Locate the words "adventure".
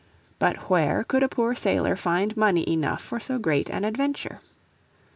3.83-4.41